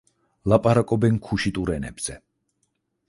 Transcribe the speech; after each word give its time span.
ლაპარაკობენ 0.53 1.19
ქუშიტურ 1.27 1.73
ენებზე. 1.75 2.17